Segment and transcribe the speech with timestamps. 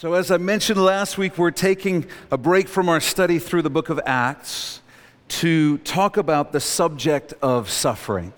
[0.00, 3.68] So, as I mentioned last week, we're taking a break from our study through the
[3.68, 4.80] book of Acts
[5.26, 8.32] to talk about the subject of suffering.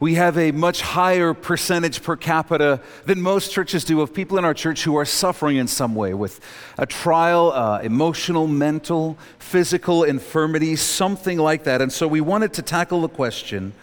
[0.00, 4.46] We have a much higher percentage per capita than most churches do of people in
[4.46, 6.40] our church who are suffering in some way with
[6.78, 11.82] a trial, uh, emotional, mental, physical infirmity, something like that.
[11.82, 13.74] And so we wanted to tackle the question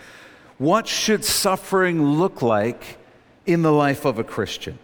[0.58, 2.98] what should suffering look like
[3.46, 4.80] in the life of a Christian?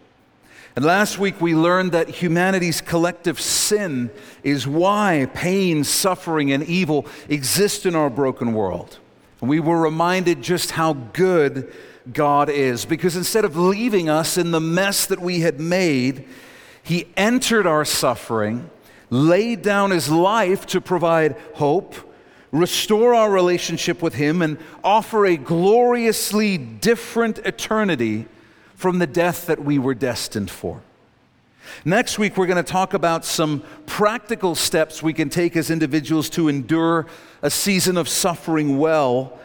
[0.77, 4.11] And last week we learned that humanity's collective sin
[4.43, 8.99] is why pain, suffering, and evil exist in our broken world.
[9.41, 11.73] And we were reminded just how good
[12.13, 16.27] God is because instead of leaving us in the mess that we had made,
[16.83, 18.69] He entered our suffering,
[19.09, 21.95] laid down His life to provide hope,
[22.51, 28.27] restore our relationship with Him, and offer a gloriously different eternity
[28.77, 30.79] from the death that we were destined for.
[31.83, 36.29] Next week, we're going to talk about some practical steps we can take as individuals
[36.31, 37.07] to endure
[37.41, 39.37] a season of suffering well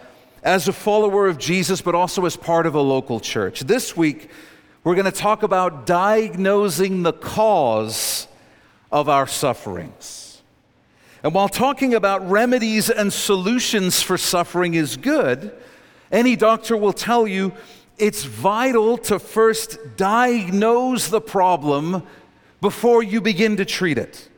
[0.43, 3.61] as a follower of Jesus, but also as part of a local church.
[3.61, 4.29] This week,
[4.85, 8.29] we're going to talk about diagnosing the cause
[8.91, 10.43] of our sufferings.
[11.23, 15.53] And while talking about remedies and solutions for suffering is good,
[16.11, 17.53] any doctor will tell you
[17.99, 22.03] it's vital to first diagnose the problem
[22.61, 24.29] before you begin to treat it.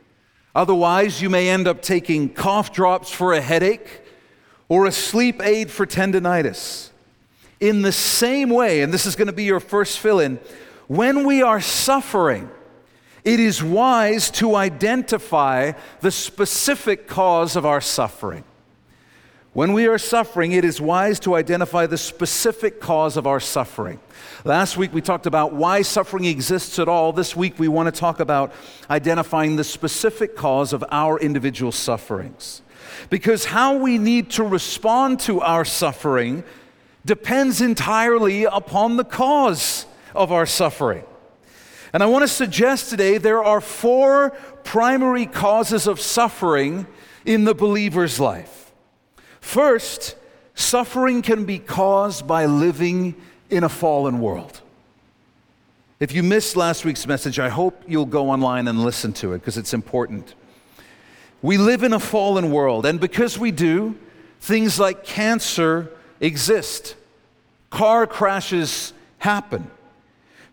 [0.53, 4.01] Otherwise, you may end up taking cough drops for a headache
[4.69, 6.89] or a sleep aid for tendonitis.
[7.59, 10.39] In the same way, and this is going to be your first fill in,
[10.87, 12.49] when we are suffering,
[13.23, 18.43] it is wise to identify the specific cause of our suffering.
[19.55, 24.01] When we are suffering, it is wise to identify the specific cause of our suffering.
[24.43, 27.13] Last week we talked about why suffering exists at all.
[27.13, 28.51] This week we want to talk about
[28.89, 32.63] identifying the specific cause of our individual sufferings.
[33.09, 36.43] Because how we need to respond to our suffering
[37.05, 41.05] depends entirely upon the cause of our suffering.
[41.93, 44.31] And I want to suggest today there are four
[44.65, 46.87] primary causes of suffering
[47.23, 48.64] in the believer's life.
[49.45, 50.15] First,
[50.55, 53.15] suffering can be caused by living
[53.51, 54.59] in a fallen world.
[55.99, 59.39] If you missed last week's message, I hope you'll go online and listen to it
[59.39, 60.33] because it's important.
[61.43, 63.95] We live in a fallen world, and because we do,
[64.41, 66.95] things like cancer exist,
[67.69, 69.69] car crashes happen,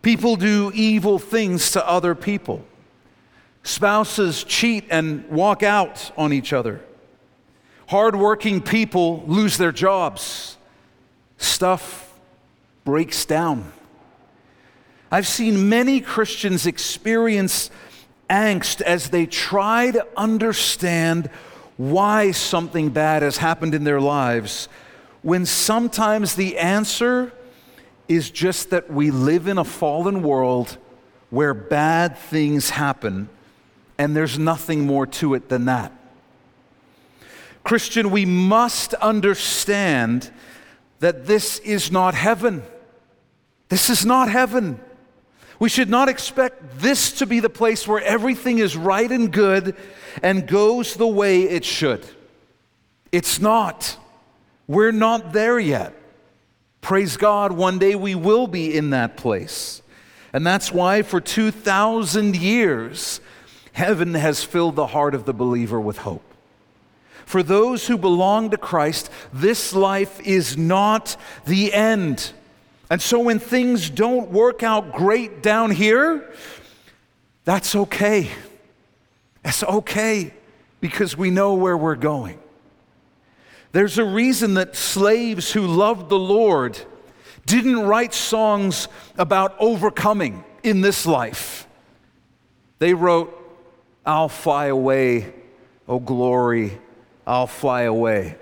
[0.03, 2.63] people do evil things to other people,
[3.63, 6.79] spouses cheat and walk out on each other.
[7.87, 10.57] Hardworking people lose their jobs.
[11.37, 12.11] Stuff
[12.85, 13.71] breaks down.
[15.11, 17.69] I've seen many Christians experience
[18.29, 21.29] angst as they try to understand
[21.77, 24.69] why something bad has happened in their lives,
[25.21, 27.31] when sometimes the answer
[28.07, 30.77] is just that we live in a fallen world
[31.29, 33.29] where bad things happen,
[33.97, 35.91] and there's nothing more to it than that.
[37.63, 40.31] Christian, we must understand
[40.99, 42.63] that this is not heaven.
[43.69, 44.79] This is not heaven.
[45.59, 49.75] We should not expect this to be the place where everything is right and good
[50.21, 52.05] and goes the way it should.
[53.11, 53.97] It's not.
[54.67, 55.93] We're not there yet.
[56.81, 59.81] Praise God, one day we will be in that place.
[60.33, 63.21] And that's why for 2,000 years,
[63.71, 66.32] heaven has filled the heart of the believer with hope.
[67.25, 72.31] For those who belong to Christ, this life is not the end.
[72.89, 76.31] And so when things don't work out great down here,
[77.45, 78.29] that's okay.
[79.43, 80.33] It's okay
[80.79, 82.39] because we know where we're going.
[83.71, 86.79] There's a reason that slaves who loved the Lord
[87.45, 91.67] didn't write songs about overcoming in this life.
[92.79, 93.39] They wrote,
[94.05, 95.33] I'll fly away,
[95.87, 96.79] O glory
[97.25, 98.37] I'll fly away.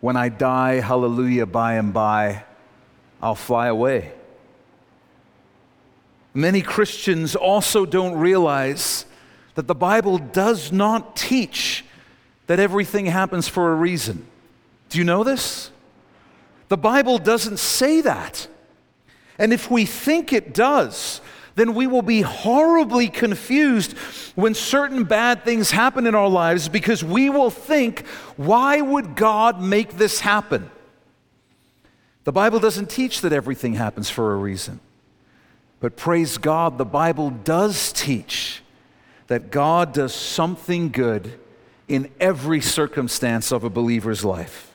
[0.00, 2.44] When I die, hallelujah, by and by,
[3.20, 4.12] I'll fly away.
[6.34, 9.04] Many Christians also don't realize
[9.56, 11.84] that the Bible does not teach
[12.46, 14.26] that everything happens for a reason.
[14.88, 15.70] Do you know this?
[16.68, 18.46] The Bible doesn't say that.
[19.38, 21.20] And if we think it does,
[21.58, 23.92] then we will be horribly confused
[24.34, 28.06] when certain bad things happen in our lives because we will think,
[28.36, 30.70] why would God make this happen?
[32.24, 34.80] The Bible doesn't teach that everything happens for a reason.
[35.80, 38.62] But praise God, the Bible does teach
[39.28, 41.38] that God does something good
[41.86, 44.67] in every circumstance of a believer's life.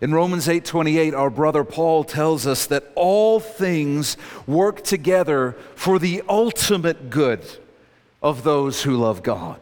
[0.00, 4.16] In Romans 8:28 our brother Paul tells us that all things
[4.46, 7.44] work together for the ultimate good
[8.22, 9.60] of those who love God.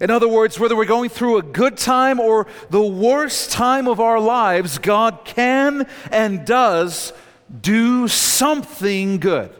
[0.00, 4.00] In other words, whether we're going through a good time or the worst time of
[4.00, 7.12] our lives, God can and does
[7.60, 9.50] do something good.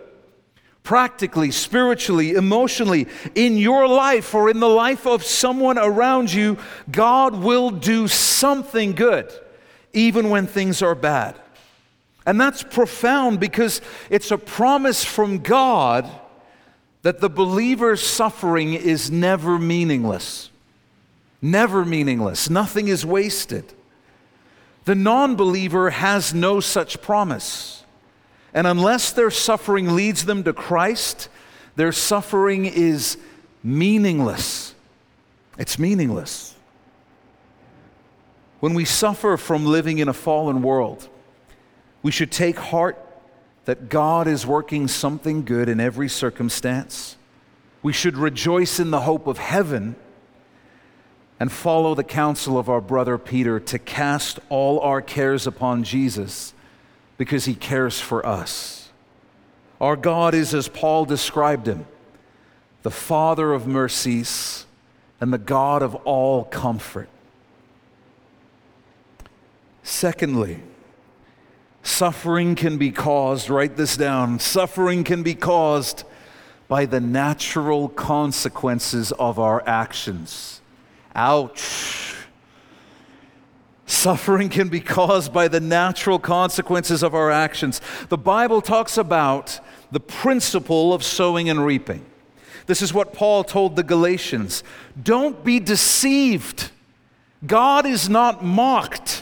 [0.83, 6.57] Practically, spiritually, emotionally, in your life or in the life of someone around you,
[6.91, 9.31] God will do something good,
[9.93, 11.37] even when things are bad.
[12.27, 16.09] And that's profound because it's a promise from God
[17.03, 20.51] that the believer's suffering is never meaningless.
[21.41, 22.51] Never meaningless.
[22.51, 23.65] Nothing is wasted.
[24.85, 27.85] The non believer has no such promise.
[28.53, 31.29] And unless their suffering leads them to Christ,
[31.77, 33.17] their suffering is
[33.63, 34.75] meaningless.
[35.59, 36.50] It's meaningless.
[38.61, 41.09] When we suffer from living in a fallen world,
[42.03, 42.99] we should take heart
[43.65, 47.17] that God is working something good in every circumstance.
[47.83, 49.97] We should rejoice in the hope of heaven
[51.39, 56.53] and follow the counsel of our brother Peter to cast all our cares upon Jesus
[57.17, 58.91] because he cares for us.
[59.81, 61.87] Our God is, as Paul described him,
[62.83, 64.67] the Father of mercies
[65.19, 67.09] and the God of all comfort.
[69.91, 70.63] Secondly,
[71.83, 76.05] Suffering can be caused, write this down, suffering can be caused
[76.69, 80.61] by the natural consequences of our actions.
[81.17, 82.15] Ouch.
[83.85, 87.81] Suffering can be caused by the natural consequences of our actions.
[88.11, 89.59] The Bible talks about
[89.91, 92.07] the principle of sowing and reaping.
[92.67, 94.63] This is what Paul told the Galatians
[95.03, 96.71] Don't be deceived.
[97.45, 99.20] God is not mocked.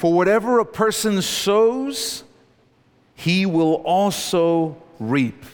[0.00, 2.24] For whatever a person sows,
[3.14, 5.44] he will also reap.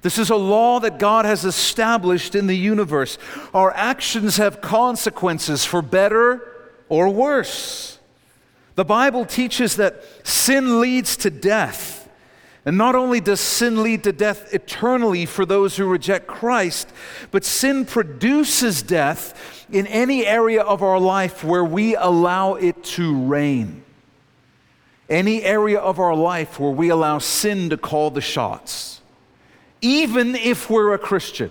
[0.00, 3.18] This is a law that God has established in the universe.
[3.52, 6.46] Our actions have consequences for better
[6.88, 7.98] or worse.
[8.76, 11.97] The Bible teaches that sin leads to death.
[12.64, 16.92] And not only does sin lead to death eternally for those who reject Christ,
[17.30, 23.16] but sin produces death in any area of our life where we allow it to
[23.16, 23.84] reign.
[25.08, 29.00] Any area of our life where we allow sin to call the shots.
[29.80, 31.50] Even if we're a Christian.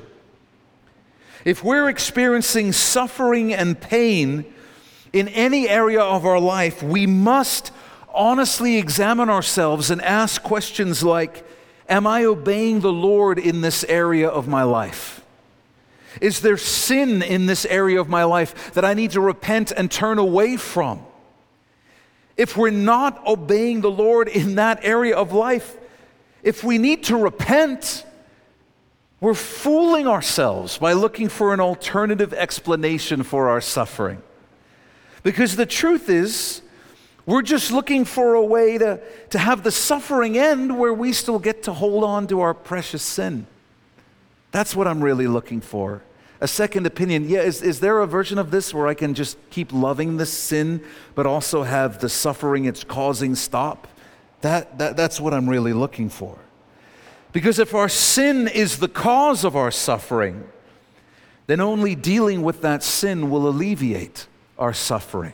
[1.45, 4.45] If we're experiencing suffering and pain
[5.13, 7.71] in any area of our life, we must
[8.13, 11.45] honestly examine ourselves and ask questions like
[11.89, 15.23] Am I obeying the Lord in this area of my life?
[16.19, 19.89] Is there sin in this area of my life that I need to repent and
[19.89, 21.05] turn away from?
[22.35, 25.77] If we're not obeying the Lord in that area of life,
[26.43, 28.05] if we need to repent,
[29.19, 34.21] we're fooling ourselves by looking for an alternative explanation for our suffering.
[35.23, 36.61] Because the truth is,
[37.27, 41.37] we're just looking for a way to, to have the suffering end where we still
[41.37, 43.45] get to hold on to our precious sin.
[44.51, 46.01] That's what I'm really looking for
[46.39, 47.27] a second opinion.
[47.29, 50.31] Yeah, is, is there a version of this where I can just keep loving this
[50.31, 50.83] sin,
[51.15, 53.87] but also have the suffering it's causing stop?
[54.41, 56.37] That, that, that's what I'm really looking for.
[57.31, 60.47] Because if our sin is the cause of our suffering,
[61.47, 65.33] then only dealing with that sin will alleviate our suffering.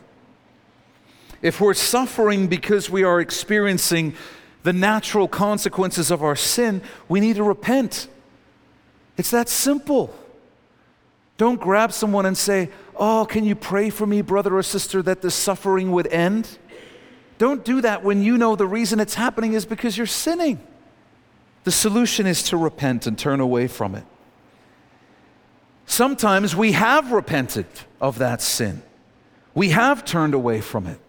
[1.44, 4.16] If we're suffering because we are experiencing
[4.64, 8.08] the natural consequences of our sin, we need to repent.
[9.18, 10.16] It's that simple.
[11.38, 15.22] Don't grab someone and say, Oh, can you pray for me, brother or sister, that
[15.22, 16.58] this suffering would end?
[17.40, 20.66] Don't do that when you know the reason it's happening is because you're sinning.
[21.66, 24.06] The solution is to repent and turn away from it.
[25.86, 27.66] Sometimes we have repented
[28.00, 28.82] of that sin,
[29.54, 31.00] we have turned away from it.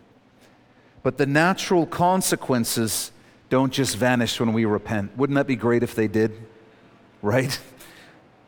[1.04, 3.12] But the natural consequences
[3.50, 5.16] don't just vanish when we repent.
[5.16, 6.32] Wouldn't that be great if they did?
[7.23, 7.61] Right?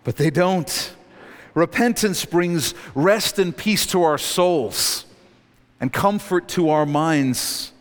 [0.02, 0.94] But they don't.
[1.54, 5.04] Repentance brings rest and peace to our souls
[5.80, 7.72] and comfort to our minds.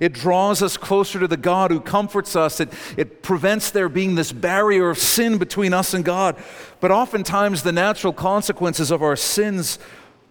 [0.00, 2.58] It draws us closer to the God who comforts us.
[2.58, 6.36] It, it prevents there being this barrier of sin between us and God.
[6.80, 9.78] But oftentimes, the natural consequences of our sins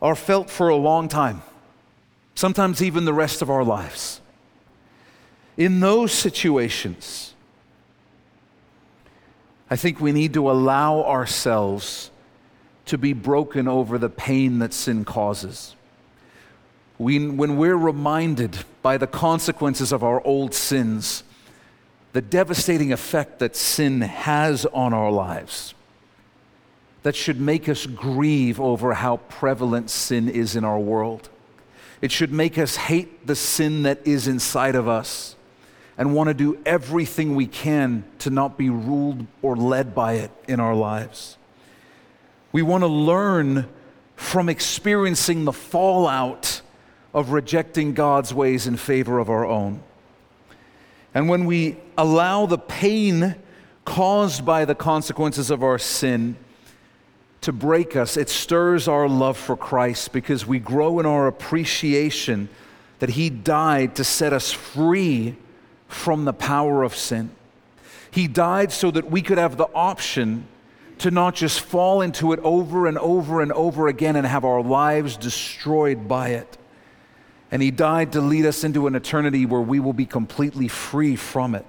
[0.02, 1.44] are felt for a long time,
[2.36, 4.22] sometimes even the rest of our lives.
[5.58, 7.34] In those situations,
[9.70, 12.12] I think we need to allow ourselves
[12.86, 15.76] to be broken over the pain that sin causes.
[16.98, 21.24] We, when we're reminded by the consequences of our old sins,
[22.14, 25.74] the devastating effect that sin has on our lives,
[27.04, 31.30] that should make us grieve over how prevalent sin is in our world.
[32.02, 35.36] It should make us hate the sin that is inside of us
[35.98, 40.32] and want to do everything we can to not be ruled or led by it
[40.48, 41.38] in our lives.
[42.52, 43.68] We want to learn
[44.16, 46.62] from experiencing the fallout
[47.14, 49.84] of rejecting God's ways in favor of our own.
[51.14, 53.36] And when we allow the pain
[53.86, 56.38] caused by the consequences of our sin
[57.42, 62.50] to break us, it stirs our love for Christ because we grow in our appreciation
[63.00, 65.36] that He died to set us free
[65.88, 67.32] from the power of sin.
[68.12, 70.48] He died so that we could have the option
[71.00, 74.62] to not just fall into it over and over and over again and have our
[74.62, 76.58] lives destroyed by it.
[77.50, 81.16] And He died to lead us into an eternity where we will be completely free
[81.16, 81.66] from it.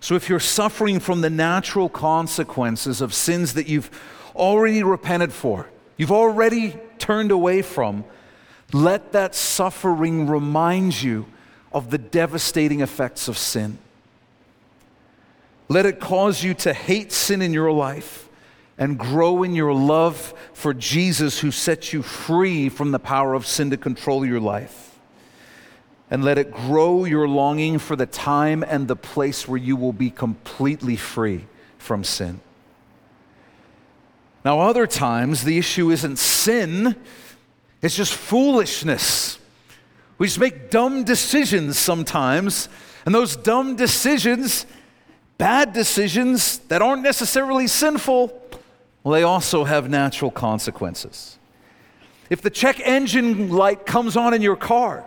[0.00, 3.90] So if you're suffering from the natural consequences of sins that you've
[4.34, 8.04] already repented for, you've already turned away from,
[8.72, 11.26] let that suffering remind you
[11.72, 13.78] of the devastating effects of sin.
[15.68, 18.28] Let it cause you to hate sin in your life
[18.76, 23.46] and grow in your love for Jesus who sets you free from the power of
[23.46, 24.98] sin to control your life.
[26.10, 29.92] And let it grow your longing for the time and the place where you will
[29.92, 31.46] be completely free
[31.78, 32.40] from sin.
[34.44, 36.96] Now, other times, the issue isn't sin,
[37.80, 39.38] it's just foolishness.
[40.18, 42.68] We just make dumb decisions sometimes,
[43.04, 44.66] and those dumb decisions
[45.38, 48.40] bad decisions that aren't necessarily sinful,
[49.02, 51.38] well, they also have natural consequences.
[52.30, 55.04] If the check engine light comes on in your car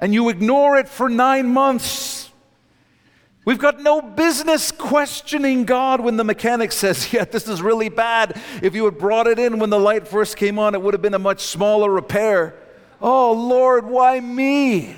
[0.00, 2.15] and you ignore it for nine months,
[3.46, 8.38] we've got no business questioning God when the mechanic says, Yeah, this is really bad.
[8.60, 11.02] If you had brought it in when the light first came on, it would have
[11.02, 12.54] been a much smaller repair.
[13.00, 14.96] Oh, Lord, why me?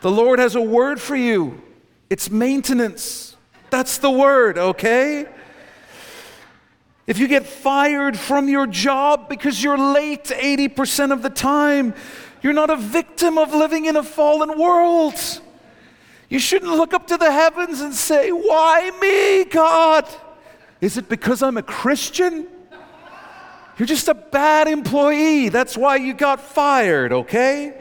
[0.00, 1.62] The Lord has a word for you
[2.10, 3.36] it's maintenance.
[3.70, 5.26] That's the word, okay?
[7.06, 11.94] If you get fired from your job because you're late 80% of the time,
[12.42, 15.14] you're not a victim of living in a fallen world.
[16.28, 20.06] You shouldn't look up to the heavens and say, Why me, God?
[20.80, 22.46] Is it because I'm a Christian?
[23.78, 25.48] You're just a bad employee.
[25.48, 27.80] That's why you got fired, okay?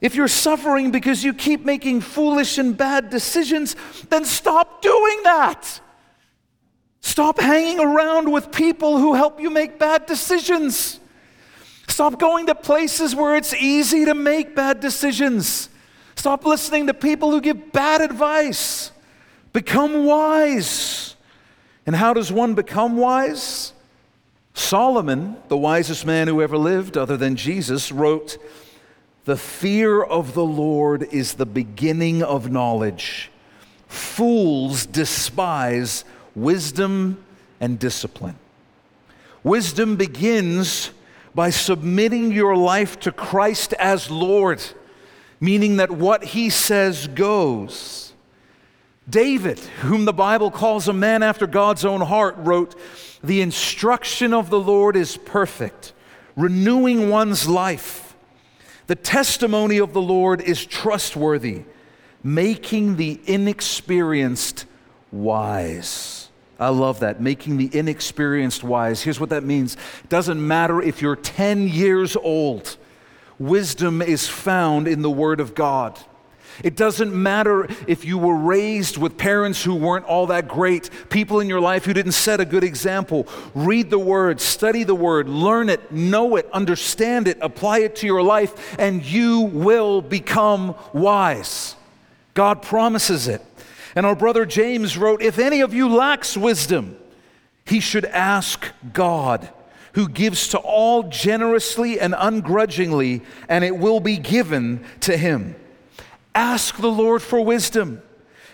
[0.00, 3.76] If you're suffering because you keep making foolish and bad decisions,
[4.08, 5.80] then stop doing that.
[7.02, 11.00] Stop hanging around with people who help you make bad decisions.
[11.86, 15.69] Stop going to places where it's easy to make bad decisions.
[16.20, 18.92] Stop listening to people who give bad advice.
[19.54, 21.16] Become wise.
[21.86, 23.72] And how does one become wise?
[24.52, 28.36] Solomon, the wisest man who ever lived, other than Jesus, wrote,
[29.24, 33.30] the fear of the Lord is the beginning of knowledge.
[33.86, 37.24] Fools despise wisdom
[37.60, 38.36] and discipline.
[39.42, 40.90] Wisdom begins
[41.34, 44.62] by submitting your life to Christ as Lord,
[45.40, 48.12] meaning that what he says goes.
[49.08, 52.76] David, whom the Bible calls a man after God's own heart, wrote,
[53.24, 55.92] The instruction of the Lord is perfect,
[56.36, 58.14] renewing one's life.
[58.86, 61.62] The testimony of the Lord is trustworthy,
[62.22, 64.66] making the inexperienced
[65.10, 66.28] wise.
[66.58, 69.02] I love that, making the inexperienced wise.
[69.02, 72.76] Here's what that means it doesn't matter if you're 10 years old,
[73.40, 75.98] wisdom is found in the Word of God.
[76.62, 81.40] It doesn't matter if you were raised with parents who weren't all that great, people
[81.40, 83.26] in your life who didn't set a good example.
[83.54, 88.06] Read the Word, study the Word, learn it, know it, understand it, apply it to
[88.06, 91.76] your life, and you will become wise.
[92.34, 93.42] God promises it.
[93.96, 96.96] And our brother James wrote If any of you lacks wisdom,
[97.64, 99.48] he should ask God,
[99.94, 105.56] who gives to all generously and ungrudgingly, and it will be given to him.
[106.34, 108.02] Ask the Lord for wisdom.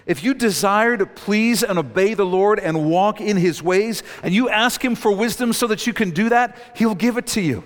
[0.07, 4.33] If you desire to please and obey the Lord and walk in his ways, and
[4.33, 7.41] you ask him for wisdom so that you can do that, he'll give it to
[7.41, 7.65] you.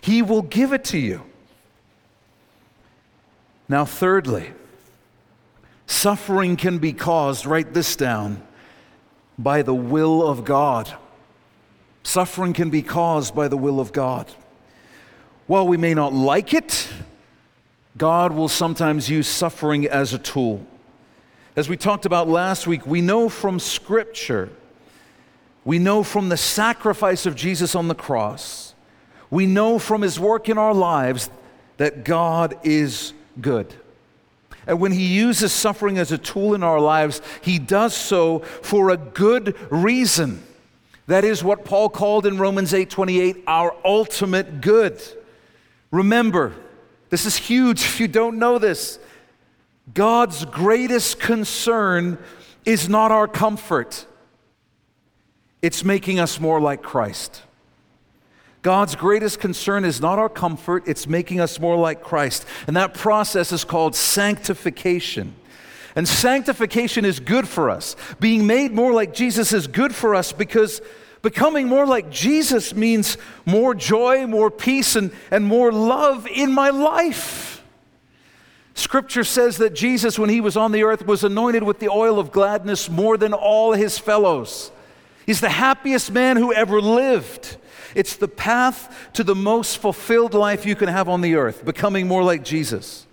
[0.00, 1.22] He will give it to you.
[3.68, 4.50] Now, thirdly,
[5.86, 8.42] suffering can be caused, write this down,
[9.38, 10.92] by the will of God.
[12.02, 14.30] Suffering can be caused by the will of God.
[15.46, 16.88] While we may not like it,
[17.96, 20.64] God will sometimes use suffering as a tool.
[21.56, 24.48] As we talked about last week, we know from Scripture,
[25.64, 28.74] we know from the sacrifice of Jesus on the cross,
[29.30, 31.30] we know from his work in our lives
[31.76, 33.74] that God is good.
[34.66, 38.90] And when he uses suffering as a tool in our lives, he does so for
[38.90, 40.42] a good reason.
[41.10, 45.02] That is what Paul called in Romans 8:28 our ultimate good.
[45.90, 46.52] Remember,
[47.08, 49.00] this is huge if you don't know this.
[49.92, 52.16] God's greatest concern
[52.64, 54.06] is not our comfort.
[55.60, 57.42] It's making us more like Christ.
[58.62, 62.46] God's greatest concern is not our comfort, it's making us more like Christ.
[62.68, 65.34] And that process is called sanctification.
[65.96, 67.96] And sanctification is good for us.
[68.20, 70.80] Being made more like Jesus is good for us because
[71.22, 76.70] becoming more like Jesus means more joy, more peace, and, and more love in my
[76.70, 77.62] life.
[78.74, 82.18] Scripture says that Jesus, when he was on the earth, was anointed with the oil
[82.18, 84.70] of gladness more than all his fellows.
[85.26, 87.56] He's the happiest man who ever lived.
[87.94, 92.06] It's the path to the most fulfilled life you can have on the earth, becoming
[92.06, 93.06] more like Jesus.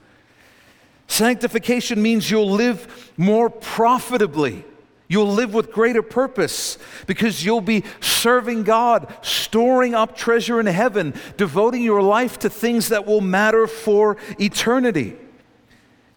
[1.07, 4.65] Sanctification means you'll live more profitably.
[5.07, 11.13] You'll live with greater purpose because you'll be serving God, storing up treasure in heaven,
[11.37, 15.15] devoting your life to things that will matter for eternity.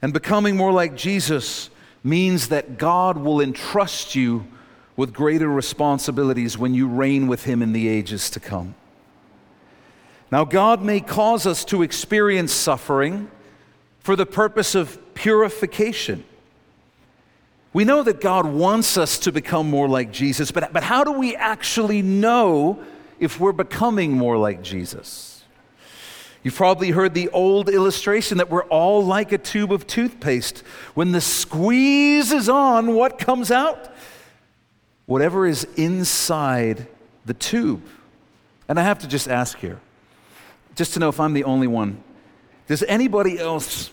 [0.02, 1.70] And becoming more like Jesus
[2.02, 4.46] means that God will entrust you
[4.96, 8.74] with greater responsibilities when you reign with Him in the ages to come.
[10.32, 13.30] Now, God may cause us to experience suffering
[14.00, 16.24] for the purpose of purification.
[17.72, 21.12] We know that God wants us to become more like Jesus, but, but how do
[21.12, 22.82] we actually know
[23.20, 25.44] if we're becoming more like Jesus?
[26.42, 30.64] You've probably heard the old illustration that we're all like a tube of toothpaste.
[30.94, 33.90] When the squeeze is on, what comes out?
[35.10, 36.86] whatever is inside
[37.24, 37.82] the tube.
[38.68, 39.80] And I have to just ask here,
[40.76, 42.00] just to know if I'm the only one,
[42.70, 43.90] does anybody else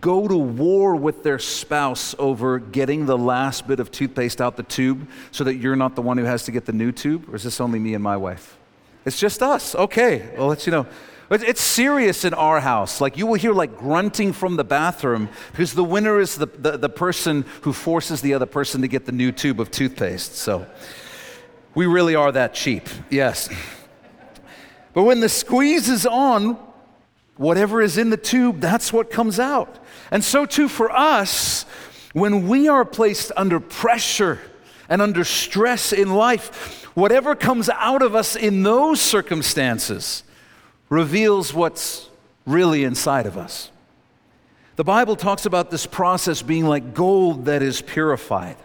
[0.00, 4.62] go to war with their spouse over getting the last bit of toothpaste out the
[4.62, 7.28] tube so that you're not the one who has to get the new tube?
[7.28, 8.56] Or is this only me and my wife?
[9.04, 9.74] It's just us.
[9.74, 10.86] Okay, I'll let you know.
[11.30, 13.02] It's serious in our house.
[13.02, 16.78] Like you will hear like grunting from the bathroom because the winner is the, the,
[16.78, 20.36] the, person who forces the other person to get the new tube of toothpaste.
[20.36, 20.66] So
[21.74, 22.88] we really are that cheap.
[23.10, 23.50] Yes.
[24.94, 26.69] But when the squeeze is on,
[27.40, 29.78] whatever is in the tube, that's what comes out.
[30.10, 31.64] And so too for us,
[32.12, 34.38] when we are placed under pressure
[34.90, 40.22] and under stress in life, whatever comes out of us in those circumstances,
[40.90, 42.10] reveals what's
[42.44, 43.70] really inside of us.
[44.76, 48.56] The Bible talks about this process being like gold that is purified.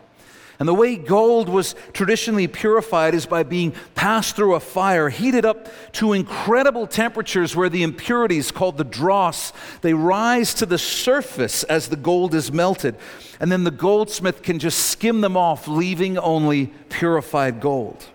[0.59, 5.45] And the way gold was traditionally purified is by being passed through a fire, heated
[5.45, 11.63] up to incredible temperatures where the impurities called the dross, they rise to the surface
[11.65, 12.95] as the gold is melted.
[13.39, 18.05] And then the goldsmith can just skim them off, leaving only purified gold.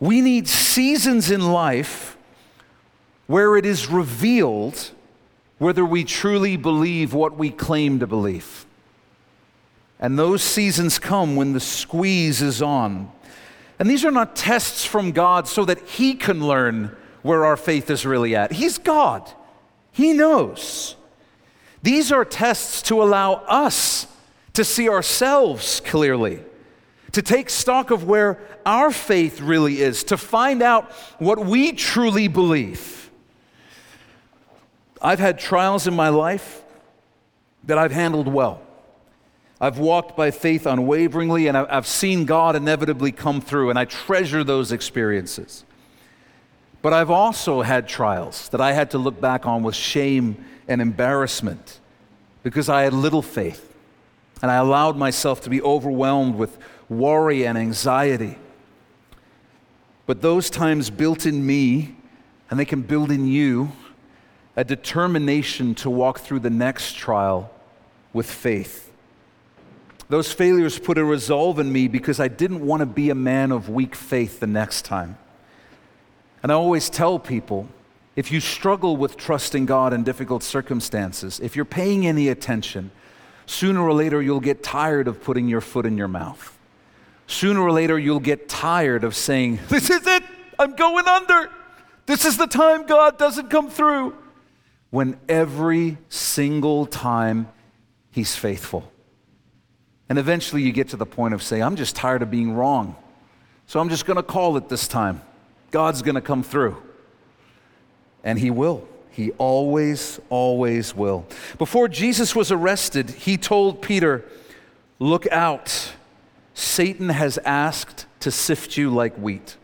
[0.00, 2.16] We need seasons in life
[3.26, 4.90] where it is revealed
[5.58, 8.66] whether we truly believe what we claim to believe.
[9.98, 13.10] And those seasons come when the squeeze is on.
[13.78, 17.90] And these are not tests from God so that He can learn where our faith
[17.90, 18.52] is really at.
[18.52, 19.30] He's God,
[19.92, 20.96] He knows.
[21.82, 24.06] These are tests to allow us
[24.54, 26.42] to see ourselves clearly,
[27.12, 32.28] to take stock of where our faith really is, to find out what we truly
[32.28, 33.10] believe.
[35.00, 36.62] I've had trials in my life
[37.64, 38.62] that I've handled well.
[39.60, 44.44] I've walked by faith unwaveringly, and I've seen God inevitably come through, and I treasure
[44.44, 45.64] those experiences.
[46.82, 50.82] But I've also had trials that I had to look back on with shame and
[50.82, 51.80] embarrassment
[52.42, 53.74] because I had little faith,
[54.42, 58.38] and I allowed myself to be overwhelmed with worry and anxiety.
[60.04, 61.96] But those times built in me,
[62.50, 63.72] and they can build in you,
[64.54, 67.50] a determination to walk through the next trial
[68.12, 68.85] with faith.
[70.08, 73.50] Those failures put a resolve in me because I didn't want to be a man
[73.50, 75.18] of weak faith the next time.
[76.42, 77.68] And I always tell people
[78.14, 82.90] if you struggle with trusting God in difficult circumstances, if you're paying any attention,
[83.46, 86.56] sooner or later you'll get tired of putting your foot in your mouth.
[87.26, 90.22] Sooner or later, you'll get tired of saying, This is it,
[90.58, 91.50] I'm going under.
[92.06, 94.16] This is the time God doesn't come through.
[94.90, 97.48] When every single time
[98.12, 98.90] He's faithful.
[100.08, 102.96] And eventually you get to the point of saying, I'm just tired of being wrong.
[103.66, 105.20] So I'm just going to call it this time.
[105.70, 106.80] God's going to come through.
[108.22, 108.86] And He will.
[109.10, 111.26] He always, always will.
[111.58, 114.24] Before Jesus was arrested, He told Peter,
[114.98, 115.92] Look out.
[116.54, 119.56] Satan has asked to sift you like wheat.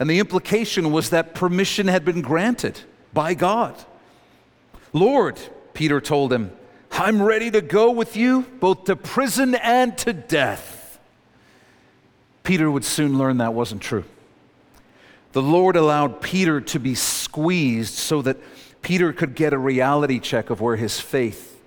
[0.00, 2.80] And the implication was that permission had been granted
[3.12, 3.76] by God.
[4.92, 5.38] Lord,
[5.74, 6.50] Peter told him,
[6.98, 10.98] I'm ready to go with you both to prison and to death.
[12.42, 14.04] Peter would soon learn that wasn't true.
[15.30, 18.36] The Lord allowed Peter to be squeezed so that
[18.82, 21.60] Peter could get a reality check of where his faith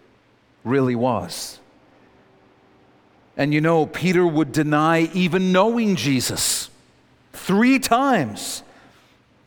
[0.65, 1.60] really was.
[3.38, 6.70] And you know, Peter would deny even knowing Jesus
[7.32, 8.63] three times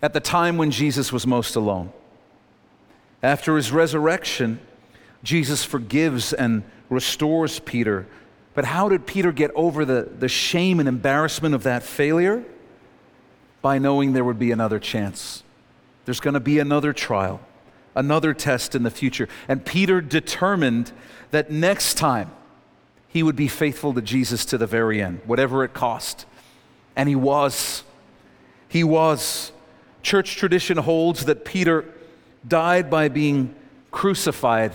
[0.01, 1.93] at the time when Jesus was most alone.
[3.23, 4.61] After his resurrection,
[5.25, 8.07] Jesus forgives and restores Peter.
[8.55, 12.45] But how did Peter get over the, the shame and embarrassment of that failure?
[13.63, 15.43] By knowing there would be another chance.
[16.05, 17.41] There's going to be another trial,
[17.95, 19.29] another test in the future.
[19.49, 20.93] And Peter determined
[21.31, 22.31] that next time,
[23.09, 26.27] he would be faithful to Jesus to the very end, whatever it cost.
[26.97, 27.83] And he was.
[28.69, 29.53] He was.
[30.03, 31.87] Church tradition holds that Peter
[32.47, 33.55] died by being
[33.91, 34.75] crucified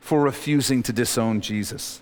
[0.00, 2.00] for refusing to disown Jesus.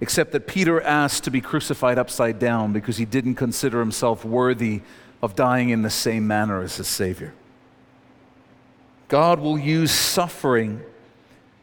[0.00, 4.82] Except that Peter asked to be crucified upside down because he didn't consider himself worthy
[5.22, 7.32] of dying in the same manner as his Savior.
[9.08, 10.82] God will use suffering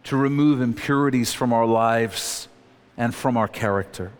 [0.05, 2.47] to remove impurities from our lives
[2.97, 4.11] and from our character.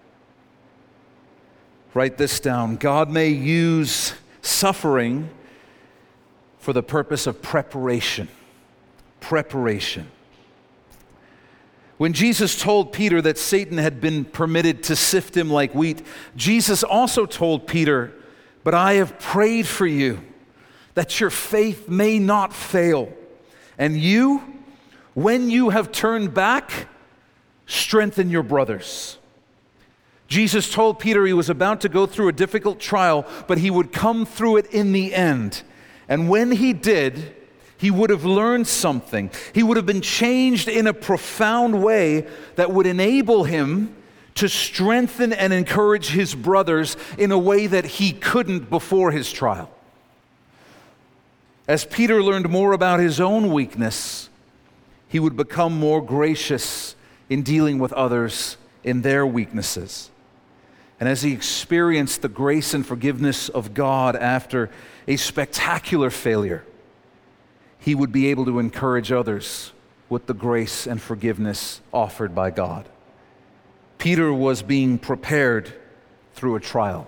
[1.94, 5.30] Write this down God may use suffering
[6.60, 8.28] for the purpose of preparation.
[9.20, 10.10] Preparation.
[12.02, 16.04] When Jesus told Peter that Satan had been permitted to sift him like wheat,
[16.36, 18.12] Jesus also told Peter,
[18.64, 20.20] But I have prayed for you
[20.96, 23.14] that your faith may not fail.
[23.78, 24.42] And you,
[25.14, 26.88] when you have turned back,
[27.68, 29.20] strengthen your brothers.
[30.28, 33.92] Jesus told Peter he was about to go through a difficult trial, but he would
[33.92, 35.62] come through it in the end.
[36.10, 37.36] And when he did,
[37.82, 39.32] he would have learned something.
[39.56, 43.96] He would have been changed in a profound way that would enable him
[44.36, 49.72] to strengthen and encourage his brothers in a way that he couldn't before his trial.
[51.68, 54.30] As Peter learned more about his own weakness,
[55.08, 56.96] he would become more gracious
[57.32, 60.12] in dealing with others in their weaknesses.
[61.00, 64.70] And as he experienced the grace and forgiveness of God after
[65.08, 66.64] a spectacular failure,
[67.82, 69.74] he would be able to encourage others
[70.08, 72.88] with the grace and forgiveness offered by God.
[73.98, 75.74] Peter was being prepared
[76.34, 77.08] through a trial.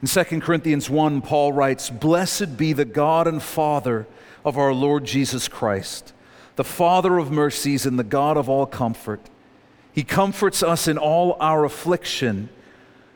[0.00, 4.06] In 2 Corinthians 1, Paul writes, Blessed be the God and Father
[4.44, 6.12] of our Lord Jesus Christ
[6.58, 9.20] the Father of mercies and the God of all comfort.
[9.92, 12.48] He comforts us in all our affliction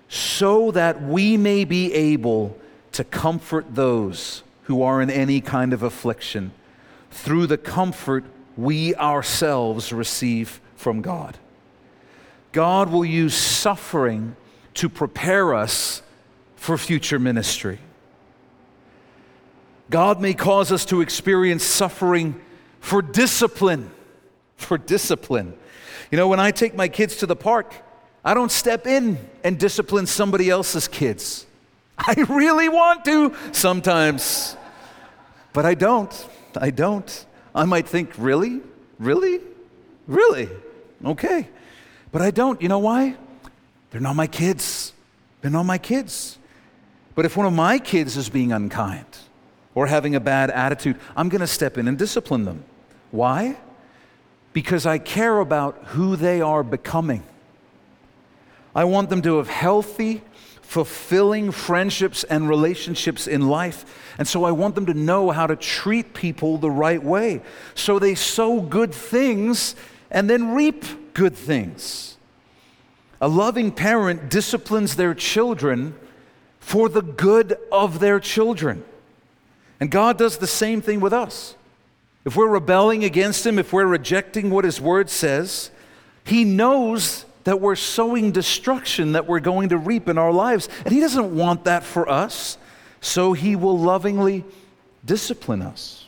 [0.08, 2.56] so that we may be able
[2.92, 6.50] to comfort those who are in any kind of affliction
[7.10, 8.24] through the comfort
[8.56, 11.36] we ourselves receive from God.
[12.52, 14.34] God will use suffering
[14.74, 16.00] to prepare us
[16.56, 17.80] for future ministry.
[19.90, 22.40] God may cause us to experience suffering
[22.80, 23.90] for discipline.
[24.56, 25.52] For discipline.
[26.10, 27.74] You know, when I take my kids to the park,
[28.24, 31.44] I don't step in and discipline somebody else's kids.
[31.98, 34.56] I really want to sometimes,
[35.52, 36.28] but I don't.
[36.56, 37.26] I don't.
[37.54, 38.60] I might think, really?
[38.98, 39.40] Really?
[40.06, 40.48] Really?
[41.04, 41.48] Okay.
[42.10, 42.60] But I don't.
[42.60, 43.16] You know why?
[43.90, 44.92] They're not my kids.
[45.40, 46.38] They're not my kids.
[47.14, 49.06] But if one of my kids is being unkind
[49.74, 52.64] or having a bad attitude, I'm going to step in and discipline them.
[53.10, 53.56] Why?
[54.52, 57.22] Because I care about who they are becoming.
[58.74, 60.22] I want them to have healthy,
[60.72, 64.14] fulfilling friendships and relationships in life.
[64.16, 67.42] And so I want them to know how to treat people the right way.
[67.74, 69.76] So they sow good things
[70.10, 72.16] and then reap good things.
[73.20, 75.94] A loving parent disciplines their children
[76.58, 78.82] for the good of their children.
[79.78, 81.54] And God does the same thing with us.
[82.24, 85.70] If we're rebelling against Him, if we're rejecting what His Word says,
[86.24, 90.68] He knows that we're sowing destruction that we're going to reap in our lives.
[90.84, 92.58] And He doesn't want that for us.
[93.00, 94.44] So He will lovingly
[95.04, 96.06] discipline us.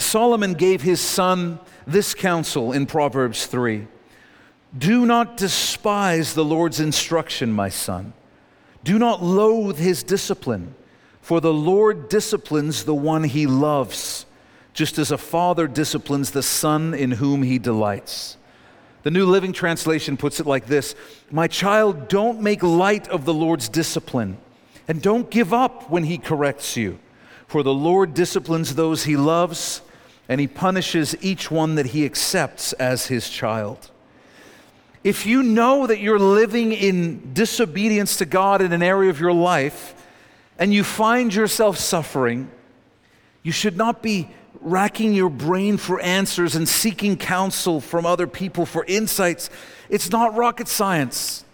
[0.00, 3.86] Solomon gave his son this counsel in Proverbs 3
[4.76, 8.12] Do not despise the Lord's instruction, my son.
[8.82, 10.74] Do not loathe his discipline,
[11.20, 14.24] for the Lord disciplines the one he loves,
[14.72, 18.38] just as a father disciplines the son in whom he delights.
[19.02, 20.94] The New Living Translation puts it like this
[21.30, 24.36] My child, don't make light of the Lord's discipline,
[24.86, 26.98] and don't give up when he corrects you,
[27.46, 29.80] for the Lord disciplines those he loves,
[30.28, 33.90] and he punishes each one that he accepts as his child.
[35.02, 39.32] If you know that you're living in disobedience to God in an area of your
[39.32, 39.94] life,
[40.58, 42.50] and you find yourself suffering,
[43.42, 44.28] you should not be
[44.60, 49.50] racking your brain for answers and seeking counsel from other people for insights.
[49.88, 51.44] It's not rocket science.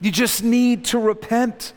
[0.00, 1.72] You just need to repent.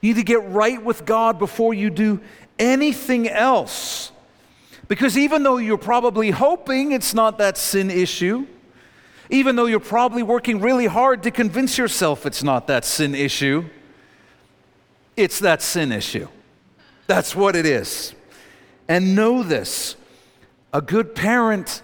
[0.00, 2.20] You need to get right with God before you do
[2.58, 4.12] anything else.
[4.88, 8.46] Because even though you're probably hoping it's not that sin issue,
[9.30, 13.64] even though you're probably working really hard to convince yourself it's not that sin issue,
[15.16, 16.28] it's that sin issue.
[17.06, 18.14] That's what it is.
[18.88, 19.96] And know this
[20.78, 21.82] a good parent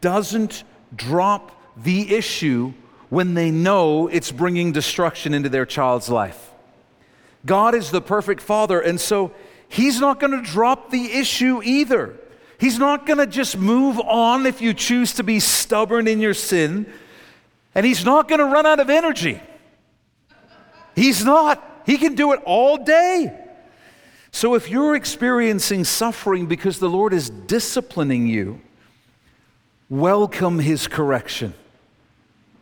[0.00, 0.62] doesn't
[0.94, 2.72] drop the issue
[3.08, 6.52] when they know it's bringing destruction into their child's life.
[7.44, 9.32] God is the perfect father, and so
[9.68, 12.16] He's not going to drop the issue either.
[12.60, 16.32] He's not going to just move on if you choose to be stubborn in your
[16.32, 16.86] sin,
[17.74, 19.42] and He's not going to run out of energy.
[20.94, 21.82] He's not.
[21.86, 23.47] He can do it all day.
[24.30, 28.60] So if you're experiencing suffering because the Lord is disciplining you,
[29.88, 31.54] welcome His correction,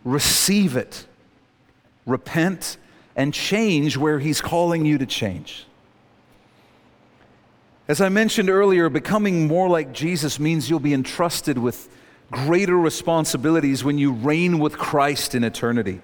[0.05, 1.07] receive it,
[2.07, 2.77] repent,
[3.17, 5.67] and change where He's calling you to change.
[7.89, 11.89] As I mentioned earlier, becoming more like Jesus means you'll be entrusted with
[12.31, 16.01] greater responsibilities when you reign with Christ in eternity.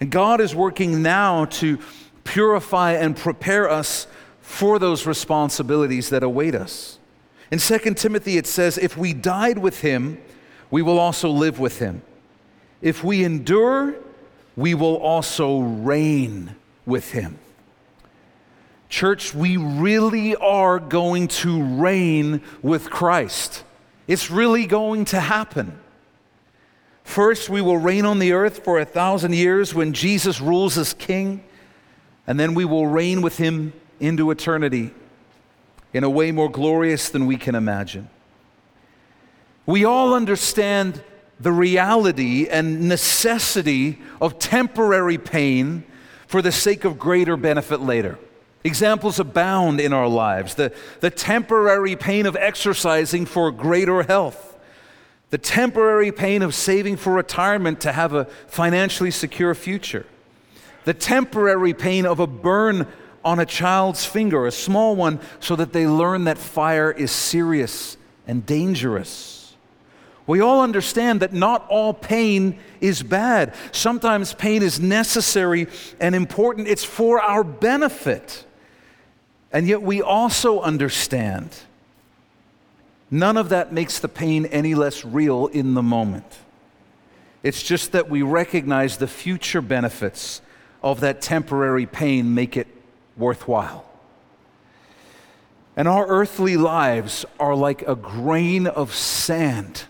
[0.00, 1.78] And God is working now to
[2.24, 4.08] purify and prepare us
[4.44, 6.98] for those responsibilities that await us.
[7.50, 10.20] In 2 Timothy, it says, If we died with him,
[10.70, 12.02] we will also live with him.
[12.82, 13.94] If we endure,
[14.54, 16.54] we will also reign
[16.84, 17.38] with him.
[18.90, 23.64] Church, we really are going to reign with Christ.
[24.06, 25.80] It's really going to happen.
[27.02, 30.92] First, we will reign on the earth for a thousand years when Jesus rules as
[30.92, 31.42] king,
[32.26, 34.92] and then we will reign with him into eternity
[35.92, 38.08] in a way more glorious than we can imagine.
[39.66, 41.02] We all understand
[41.40, 45.84] the reality and necessity of temporary pain
[46.26, 48.18] for the sake of greater benefit later.
[48.64, 54.56] Examples abound in our lives the, the temporary pain of exercising for greater health,
[55.30, 60.06] the temporary pain of saving for retirement to have a financially secure future,
[60.84, 62.86] the temporary pain of a burn
[63.24, 67.96] on a child's finger, a small one, so that they learn that fire is serious
[68.26, 69.34] and dangerous.
[70.26, 73.54] We all understand that not all pain is bad.
[73.72, 75.66] Sometimes pain is necessary
[76.00, 78.44] and important, it's for our benefit.
[79.52, 81.54] And yet we also understand
[83.10, 86.26] none of that makes the pain any less real in the moment.
[87.42, 90.40] It's just that we recognize the future benefits
[90.82, 92.66] of that temporary pain make it
[93.16, 93.84] worthwhile.
[95.76, 99.84] And our earthly lives are like a grain of sand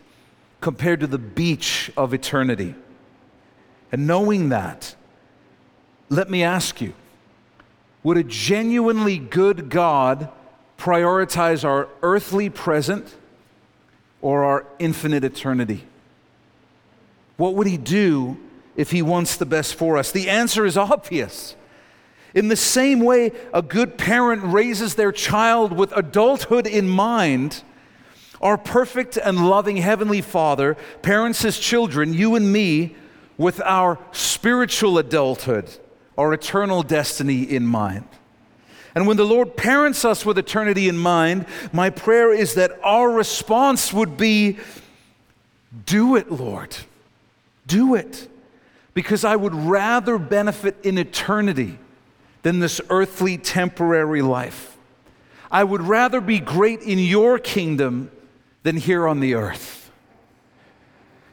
[0.61, 2.75] compared to the beach of eternity.
[3.93, 4.95] And knowing that,
[6.09, 6.95] let me ask you
[8.03, 10.29] would a genuinely good God
[10.79, 13.17] prioritize our earthly present
[14.21, 15.85] or our infinite eternity?
[17.37, 18.39] What would He do
[18.77, 20.13] if He wants the best for us?
[20.13, 21.57] The answer is obvious.
[22.35, 27.63] In the same way, a good parent raises their child with adulthood in mind.
[28.41, 32.97] Our perfect and loving Heavenly Father parents His children, you and me,
[33.39, 35.79] with our spiritual adulthood
[36.17, 38.07] our eternal destiny in mind.
[38.95, 43.11] And when the Lord parents us with eternity in mind, my prayer is that our
[43.11, 44.59] response would be
[45.87, 46.77] do it, Lord.
[47.67, 48.29] Do it.
[48.95, 51.79] Because I would rather benefit in eternity
[52.45, 54.77] than this earthly temporary life.
[55.51, 58.11] I would rather be great in your kingdom
[58.63, 59.91] than here on the earth.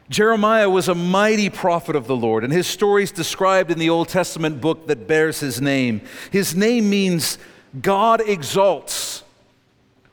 [0.10, 3.90] Jeremiah was a mighty prophet of the Lord, and his story is described in the
[3.90, 6.02] Old Testament book that bears his name.
[6.32, 7.38] His name means
[7.82, 9.24] God exalts,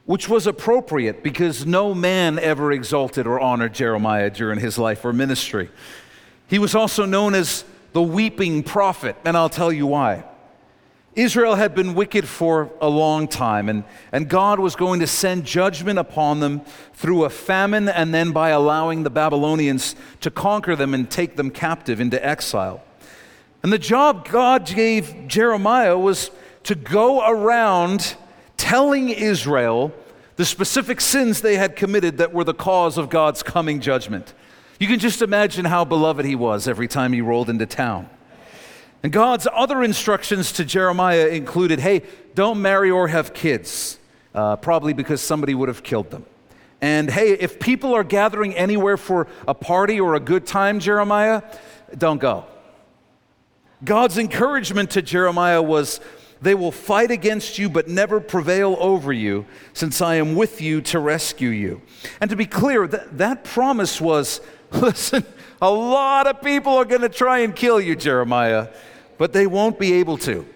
[0.04, 5.12] which was appropriate because no man ever exalted or honored Jeremiah during his life or
[5.12, 5.70] ministry.
[6.48, 10.24] He was also known as the weeping prophet, and I'll tell you why.
[11.18, 15.44] Israel had been wicked for a long time, and, and God was going to send
[15.44, 16.60] judgment upon them
[16.94, 21.50] through a famine and then by allowing the Babylonians to conquer them and take them
[21.50, 22.84] captive into exile.
[23.64, 26.30] And the job God gave Jeremiah was
[26.62, 28.14] to go around
[28.56, 29.92] telling Israel
[30.36, 34.34] the specific sins they had committed that were the cause of God's coming judgment.
[34.78, 38.08] You can just imagine how beloved he was every time he rolled into town.
[39.02, 42.02] And God's other instructions to Jeremiah included hey,
[42.34, 43.98] don't marry or have kids,
[44.34, 46.26] uh, probably because somebody would have killed them.
[46.80, 51.42] And hey, if people are gathering anywhere for a party or a good time, Jeremiah,
[51.96, 52.46] don't go.
[53.84, 56.00] God's encouragement to Jeremiah was
[56.40, 60.80] they will fight against you but never prevail over you, since I am with you
[60.82, 61.82] to rescue you.
[62.20, 64.40] And to be clear, that, that promise was
[64.72, 65.24] listen,
[65.62, 68.68] a lot of people are going to try and kill you, Jeremiah
[69.18, 70.46] but they won't be able to.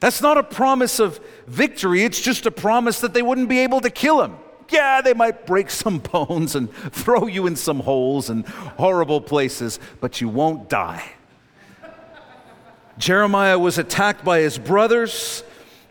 [0.00, 3.80] That's not a promise of victory, it's just a promise that they wouldn't be able
[3.80, 4.36] to kill him.
[4.70, 9.78] Yeah, they might break some bones and throw you in some holes and horrible places,
[10.00, 11.04] but you won't die.
[12.96, 15.42] Jeremiah was attacked by his brothers.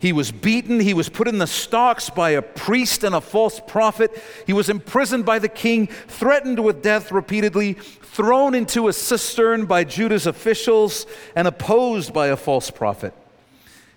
[0.04, 0.80] He was beaten.
[0.80, 4.22] He was put in the stocks by a priest and a false prophet.
[4.46, 9.84] He was imprisoned by the king, threatened with death repeatedly, thrown into a cistern by
[9.84, 13.14] Judah's officials, and opposed by a false prophet.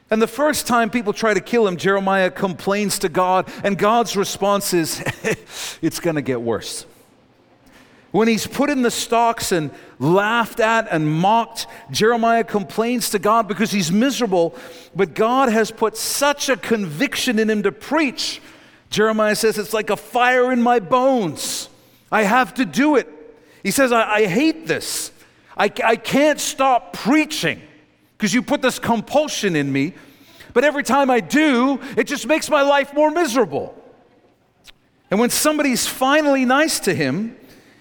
[0.10, 4.16] And the first time people try to kill him, Jeremiah complains to God, and God's
[4.16, 5.04] response is,
[5.82, 6.86] It's going to get worse.
[8.12, 13.48] When he's put in the stocks and laughed at and mocked, Jeremiah complains to God
[13.48, 14.56] because he's miserable,
[14.96, 18.42] but God has put such a conviction in him to preach.
[18.90, 21.70] Jeremiah says, It's like a fire in my bones.
[22.12, 23.10] I have to do it.
[23.64, 25.12] He says, I, I hate this.
[25.58, 27.62] I, I can't stop preaching
[28.18, 29.94] because you put this compulsion in me,
[30.54, 33.76] but every time I do, it just makes my life more miserable.
[35.12, 37.36] And when somebody's finally nice to him,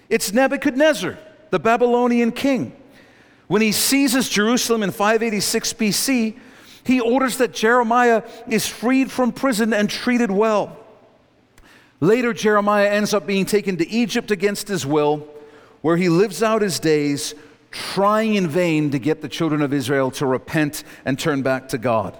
[0.09, 1.17] it's Nebuchadnezzar,
[1.49, 2.75] the Babylonian king.
[3.47, 6.37] When he seizes Jerusalem in 586 BC,
[6.83, 10.77] he orders that Jeremiah is freed from prison and treated well.
[11.99, 15.27] Later, Jeremiah ends up being taken to Egypt against his will,
[15.81, 17.33] where he lives out his days
[17.71, 21.77] trying in vain to get the children of Israel to repent and turn back to
[21.77, 22.17] God.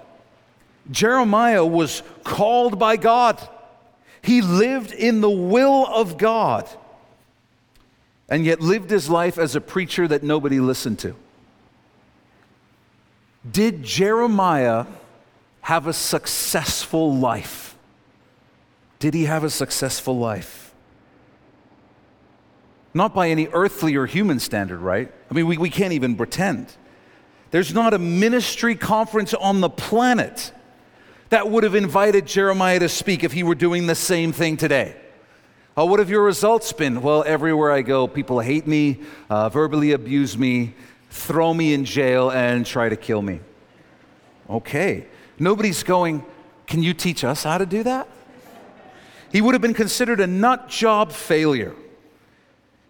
[0.90, 3.46] Jeremiah was called by God,
[4.22, 6.68] he lived in the will of God
[8.28, 11.14] and yet lived his life as a preacher that nobody listened to.
[13.50, 14.86] Did Jeremiah
[15.62, 17.76] have a successful life?
[18.98, 20.74] Did he have a successful life?
[22.92, 25.12] Not by any earthly or human standard, right?
[25.30, 26.74] I mean, we, we can't even pretend.
[27.50, 30.52] There's not a ministry conference on the planet
[31.30, 34.96] that would have invited Jeremiah to speak if he were doing the same thing today.
[35.78, 37.02] Oh, what have your results been?
[37.02, 38.98] Well, everywhere I go, people hate me,
[39.30, 40.74] uh, verbally abuse me,
[41.08, 43.38] throw me in jail, and try to kill me.
[44.50, 45.06] Okay.
[45.38, 46.24] Nobody's going,
[46.66, 48.08] Can you teach us how to do that?
[49.30, 51.76] He would have been considered a nut job failure.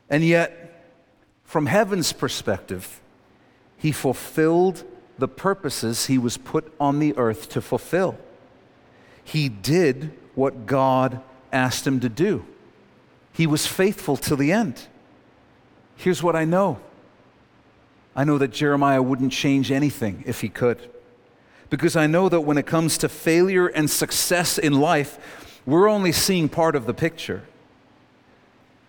[0.08, 0.88] And yet,
[1.44, 3.02] from heaven's perspective,
[3.76, 4.82] he fulfilled
[5.18, 8.16] the purposes he was put on the earth to fulfill.
[9.22, 11.20] He did what God
[11.52, 12.46] asked him to do.
[13.38, 14.88] He was faithful till the end.
[15.94, 16.80] Here's what I know
[18.16, 20.90] I know that Jeremiah wouldn't change anything if he could.
[21.70, 26.10] Because I know that when it comes to failure and success in life, we're only
[26.10, 27.44] seeing part of the picture.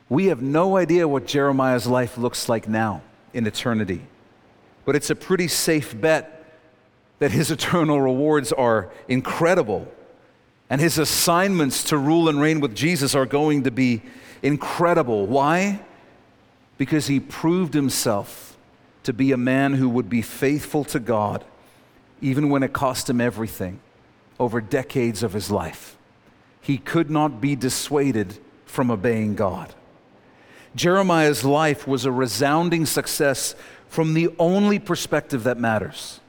[0.09, 3.03] We have no idea what Jeremiah's life looks like now
[3.35, 4.01] in eternity.
[4.83, 6.55] But it's a pretty safe bet
[7.19, 9.87] that his eternal rewards are incredible.
[10.71, 14.01] And his assignments to rule and reign with Jesus are going to be
[14.41, 15.25] incredible.
[15.25, 15.79] Why?
[16.77, 18.57] Because he proved himself
[19.03, 21.43] to be a man who would be faithful to God,
[22.21, 23.79] even when it cost him everything,
[24.39, 25.97] over decades of his life.
[26.61, 29.73] He could not be dissuaded from obeying God.
[30.75, 33.55] Jeremiah's life was a resounding success
[33.87, 36.19] from the only perspective that matters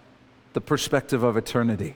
[0.52, 1.94] the perspective of eternity.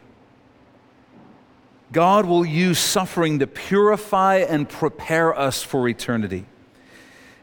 [1.94, 6.44] God will use suffering to purify and prepare us for eternity.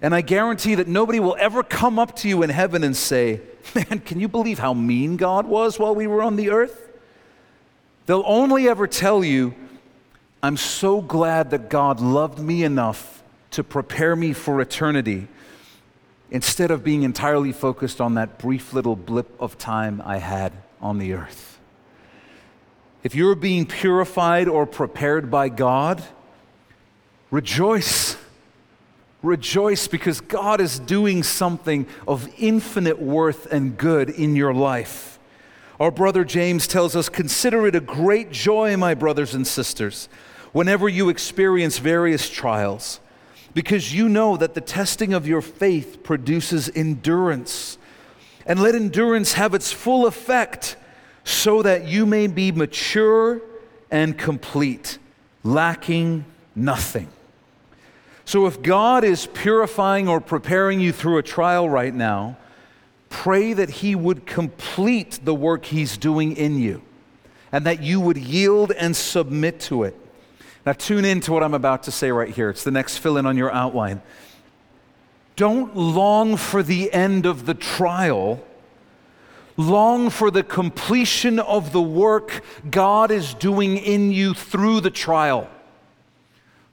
[0.01, 3.39] And I guarantee that nobody will ever come up to you in heaven and say,
[3.75, 6.89] Man, can you believe how mean God was while we were on the earth?
[8.07, 9.55] They'll only ever tell you,
[10.43, 15.27] I'm so glad that God loved me enough to prepare me for eternity
[16.29, 20.97] instead of being entirely focused on that brief little blip of time I had on
[20.97, 21.50] the earth.
[23.03, 26.03] If you're being purified or prepared by God,
[27.31, 28.15] rejoice.
[29.23, 35.19] Rejoice because God is doing something of infinite worth and good in your life.
[35.79, 40.07] Our brother James tells us Consider it a great joy, my brothers and sisters,
[40.51, 42.99] whenever you experience various trials,
[43.55, 47.79] because you know that the testing of your faith produces endurance.
[48.45, 50.75] And let endurance have its full effect,
[51.23, 53.41] so that you may be mature
[53.89, 54.97] and complete,
[55.43, 57.09] lacking nothing.
[58.25, 62.37] So, if God is purifying or preparing you through a trial right now,
[63.09, 66.81] pray that He would complete the work He's doing in you
[67.51, 69.95] and that you would yield and submit to it.
[70.65, 72.49] Now, tune in to what I'm about to say right here.
[72.49, 74.01] It's the next fill in on your outline.
[75.35, 78.43] Don't long for the end of the trial.
[79.61, 85.47] Long for the completion of the work God is doing in you through the trial.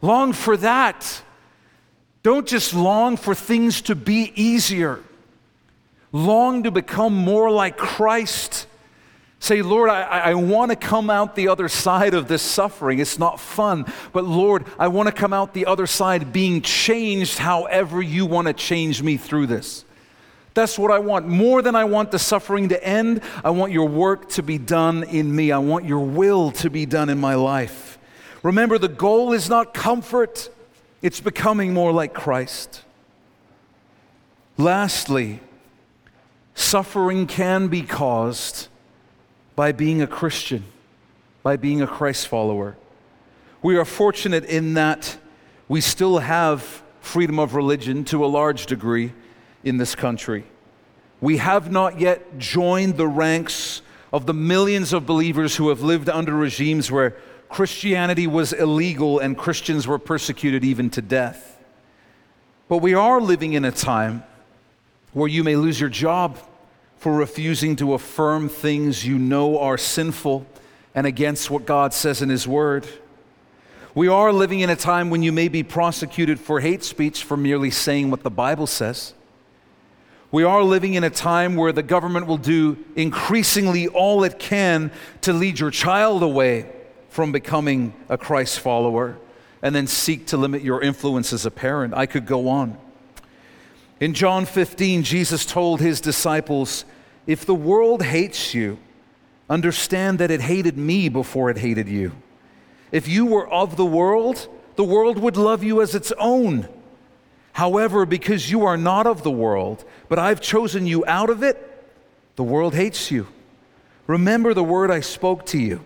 [0.00, 1.22] Long for that.
[2.22, 5.00] Don't just long for things to be easier.
[6.12, 8.66] Long to become more like Christ.
[9.38, 13.00] Say, Lord, I, I want to come out the other side of this suffering.
[13.00, 13.84] It's not fun,
[14.14, 18.46] but Lord, I want to come out the other side being changed however you want
[18.48, 19.84] to change me through this.
[20.58, 21.28] That's what I want.
[21.28, 25.04] More than I want the suffering to end, I want your work to be done
[25.04, 25.52] in me.
[25.52, 27.96] I want your will to be done in my life.
[28.42, 30.50] Remember, the goal is not comfort,
[31.00, 32.82] it's becoming more like Christ.
[34.56, 35.38] Lastly,
[36.56, 38.66] suffering can be caused
[39.54, 40.64] by being a Christian,
[41.44, 42.76] by being a Christ follower.
[43.62, 45.18] We are fortunate in that
[45.68, 49.12] we still have freedom of religion to a large degree
[49.68, 50.44] in this country.
[51.20, 56.08] We have not yet joined the ranks of the millions of believers who have lived
[56.08, 57.16] under regimes where
[57.48, 61.58] Christianity was illegal and Christians were persecuted even to death.
[62.68, 64.22] But we are living in a time
[65.12, 66.38] where you may lose your job
[66.98, 70.46] for refusing to affirm things you know are sinful
[70.94, 72.86] and against what God says in His Word.
[73.94, 77.36] We are living in a time when you may be prosecuted for hate speech for
[77.36, 79.14] merely saying what the Bible says.
[80.30, 84.90] We are living in a time where the government will do increasingly all it can
[85.22, 86.70] to lead your child away
[87.08, 89.16] from becoming a Christ follower
[89.62, 91.94] and then seek to limit your influence as a parent.
[91.94, 92.76] I could go on.
[94.00, 96.84] In John 15, Jesus told his disciples,
[97.26, 98.78] If the world hates you,
[99.48, 102.12] understand that it hated me before it hated you.
[102.92, 106.68] If you were of the world, the world would love you as its own.
[107.58, 111.58] However, because you are not of the world, but I've chosen you out of it,
[112.36, 113.26] the world hates you.
[114.06, 115.84] Remember the word I spoke to you.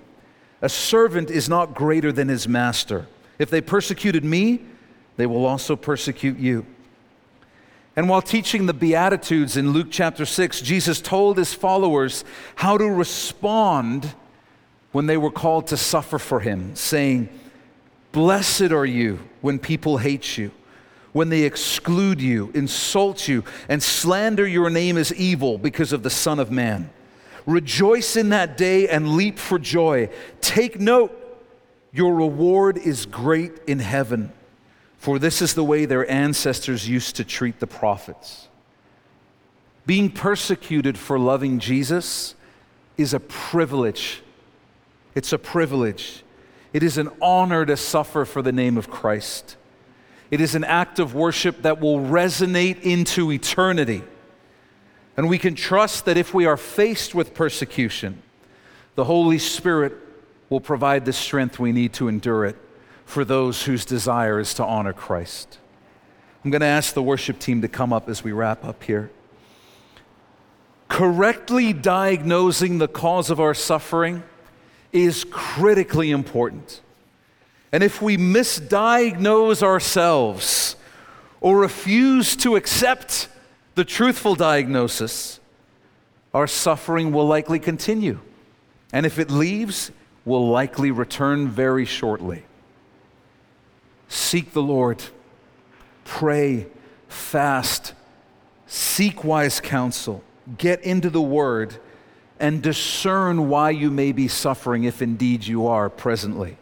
[0.61, 3.07] A servant is not greater than his master.
[3.39, 4.61] If they persecuted me,
[5.17, 6.67] they will also persecute you.
[7.97, 12.23] And while teaching the Beatitudes in Luke chapter 6, Jesus told his followers
[12.57, 14.15] how to respond
[14.91, 17.31] when they were called to suffer for him, saying,
[18.13, 20.51] Blessed are you when people hate you,
[21.13, 26.11] when they exclude you, insult you, and slander your name as evil because of the
[26.11, 26.91] Son of Man.
[27.45, 30.09] Rejoice in that day and leap for joy.
[30.41, 31.19] Take note,
[31.93, 34.33] your reward is great in heaven
[35.03, 38.47] for this is the way their ancestors used to treat the prophets.
[39.85, 42.37] Being persecuted for loving Jesus
[42.97, 44.23] is a privilege.
[45.17, 46.23] It's a privilege.
[46.73, 49.57] It is an honor to suffer for the name of Christ.
[50.33, 54.03] It is an act of worship that will resonate into eternity.
[55.15, 58.23] And we can trust that if we are faced with persecution,
[58.95, 59.93] the Holy Spirit
[60.49, 62.57] will provide the strength we need to endure it
[63.05, 65.59] for those whose desire is to honor Christ.
[66.43, 69.11] I'm going to ask the worship team to come up as we wrap up here.
[70.89, 74.23] Correctly diagnosing the cause of our suffering
[74.93, 76.81] is critically important.
[77.73, 80.77] And if we misdiagnose ourselves
[81.41, 83.29] or refuse to accept
[83.75, 85.41] the truthful diagnosis,
[86.35, 88.21] our suffering will likely continue.
[88.93, 89.91] And if it leaves,
[90.25, 92.45] will likely return very shortly.
[94.09, 95.03] Seek the Lord,
[96.05, 96.67] pray,
[97.09, 97.95] fast,
[98.67, 100.23] seek wise counsel,
[100.59, 101.77] get into the word,
[102.39, 106.59] and discern why you may be suffering if indeed you are presently.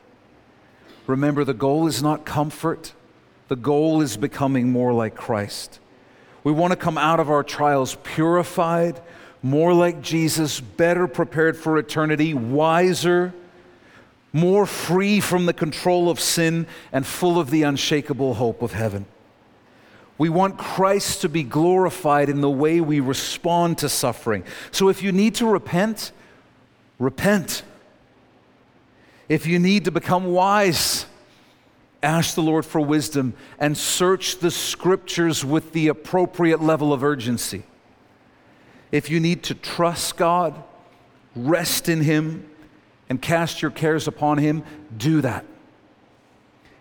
[1.10, 2.94] Remember, the goal is not comfort,
[3.48, 5.80] the goal is becoming more like Christ.
[6.44, 9.02] We want to come out of our trials purified,
[9.42, 13.34] more like Jesus, better prepared for eternity, wiser,
[14.32, 19.04] more free from the control of sin, and full of the unshakable hope of heaven.
[20.16, 24.44] We want Christ to be glorified in the way we respond to suffering.
[24.70, 26.12] So if you need to repent,
[27.00, 27.64] repent.
[29.30, 31.06] If you need to become wise,
[32.02, 37.62] ask the Lord for wisdom and search the scriptures with the appropriate level of urgency.
[38.90, 40.60] If you need to trust God,
[41.36, 42.50] rest in Him,
[43.08, 44.64] and cast your cares upon Him,
[44.96, 45.44] do that.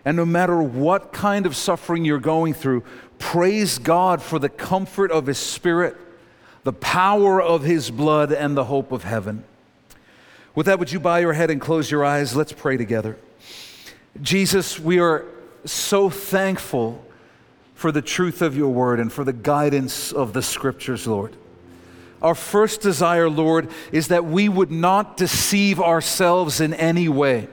[0.04, 2.82] And no matter what kind of suffering you're going through,
[3.20, 5.96] praise God for the comfort of His Spirit,
[6.64, 9.44] the power of His blood, and the hope of heaven.
[10.54, 12.34] With that, would you bow your head and close your eyes?
[12.34, 13.16] Let's pray together.
[14.20, 15.24] Jesus, we are
[15.64, 17.04] so thankful
[17.74, 21.36] for the truth of your word and for the guidance of the scriptures, Lord.
[22.20, 27.48] Our first desire, Lord, is that we would not deceive ourselves in any way.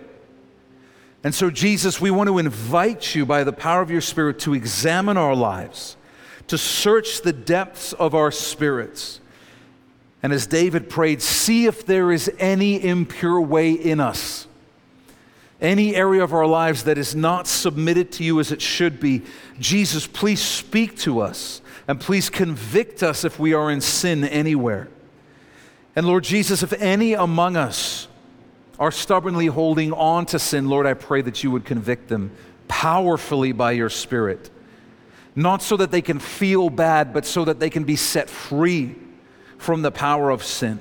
[1.23, 4.53] And so, Jesus, we want to invite you by the power of your Spirit to
[4.53, 5.95] examine our lives,
[6.47, 9.21] to search the depths of our spirits.
[10.23, 14.47] And as David prayed, see if there is any impure way in us
[15.59, 19.23] any area of our lives that is not submitted to you as it should be,
[19.59, 24.87] Jesus, please speak to us and please convict us if we are in sin anywhere.
[25.95, 28.07] And Lord Jesus, if any among us
[28.77, 32.31] are stubbornly holding on to sin, Lord, I pray that you would convict them
[32.67, 34.51] powerfully by your Spirit.
[35.35, 38.95] Not so that they can feel bad, but so that they can be set free
[39.57, 40.79] from the power of sin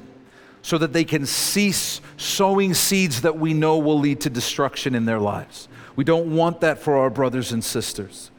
[0.62, 5.04] so that they can cease sowing seeds that we know will lead to destruction in
[5.04, 5.68] their lives.
[5.94, 8.30] We don't want that for our brothers and sisters.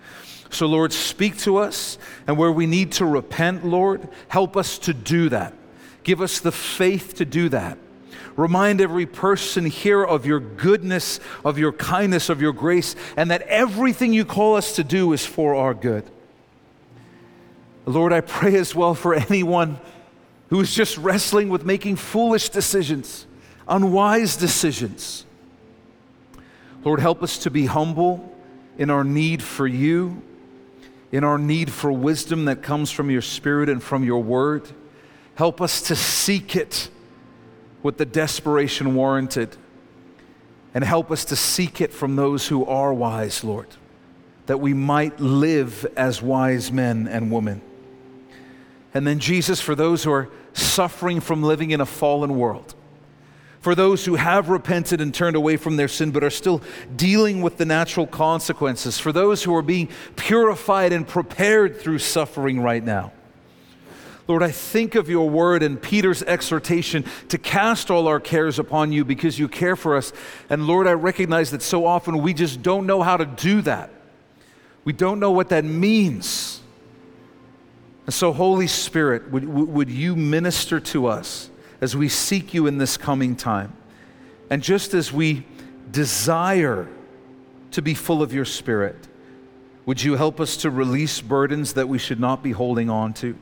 [0.49, 4.93] So, Lord, speak to us, and where we need to repent, Lord, help us to
[4.93, 5.53] do that.
[6.03, 7.77] Give us the faith to do that.
[8.35, 13.41] Remind every person here of your goodness, of your kindness, of your grace, and that
[13.43, 16.03] everything you call us to do is for our good.
[17.85, 19.79] Lord, I pray as well for anyone
[20.49, 23.25] who is just wrestling with making foolish decisions,
[23.67, 25.25] unwise decisions.
[26.83, 28.33] Lord, help us to be humble
[28.77, 30.21] in our need for you,
[31.11, 34.69] in our need for wisdom that comes from your Spirit and from your word.
[35.35, 36.89] Help us to seek it
[37.83, 39.55] with the desperation warranted.
[40.73, 43.67] And help us to seek it from those who are wise, Lord,
[44.45, 47.61] that we might live as wise men and women.
[48.97, 52.73] And then, Jesus, for those who are suffering from living in a fallen world,
[53.59, 56.63] for those who have repented and turned away from their sin but are still
[56.95, 62.59] dealing with the natural consequences, for those who are being purified and prepared through suffering
[62.59, 63.11] right now.
[64.27, 68.91] Lord, I think of your word and Peter's exhortation to cast all our cares upon
[68.91, 70.11] you because you care for us.
[70.49, 73.91] And Lord, I recognize that so often we just don't know how to do that.
[74.85, 76.56] We don't know what that means.
[78.07, 81.49] And so, Holy Spirit, would, would you minister to us
[81.81, 83.73] as we seek you in this coming time?
[84.49, 85.45] And just as we
[85.91, 86.87] desire
[87.71, 88.95] to be full of your Spirit,
[89.85, 93.37] would you help us to release burdens that we should not be holding on to?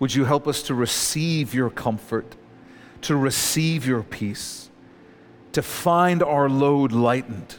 [0.00, 2.34] Would you help us to receive your comfort,
[3.02, 4.70] to receive your peace,
[5.52, 7.56] to find our load lightened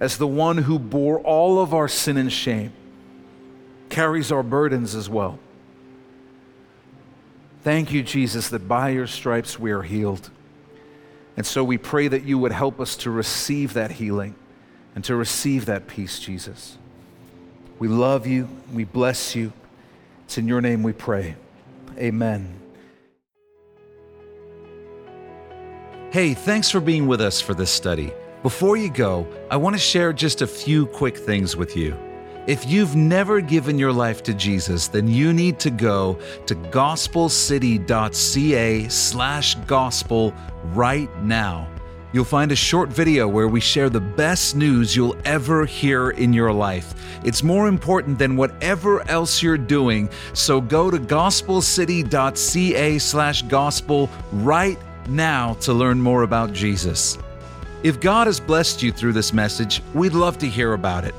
[0.00, 2.72] as the one who bore all of our sin and shame?
[3.88, 5.38] Carries our burdens as well.
[7.62, 10.30] Thank you, Jesus, that by your stripes we are healed.
[11.36, 14.36] And so we pray that you would help us to receive that healing
[14.94, 16.78] and to receive that peace, Jesus.
[17.78, 18.48] We love you.
[18.72, 19.52] We bless you.
[20.24, 21.36] It's in your name we pray.
[21.98, 22.60] Amen.
[26.12, 28.12] Hey, thanks for being with us for this study.
[28.42, 31.96] Before you go, I want to share just a few quick things with you.
[32.46, 38.88] If you've never given your life to Jesus, then you need to go to gospelcity.ca
[38.88, 40.32] slash gospel
[40.66, 41.68] right now.
[42.12, 46.32] You'll find a short video where we share the best news you'll ever hear in
[46.32, 46.94] your life.
[47.24, 54.78] It's more important than whatever else you're doing, so go to gospelcity.ca slash gospel right
[55.08, 57.18] now to learn more about Jesus.
[57.82, 61.14] If God has blessed you through this message, we'd love to hear about it